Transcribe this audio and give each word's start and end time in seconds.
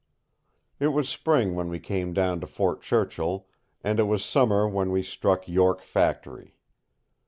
III 0.81 0.87
It 0.87 0.87
was 0.93 1.07
spring 1.09 1.53
when 1.53 1.69
we 1.69 1.77
came 1.79 2.11
down 2.11 2.39
to 2.41 2.47
Fort 2.47 2.81
Churchill, 2.81 3.45
and 3.83 3.99
it 3.99 4.05
was 4.07 4.25
summer 4.25 4.67
when 4.67 4.89
we 4.89 5.03
struck 5.03 5.47
York 5.47 5.83
Factory. 5.83 6.57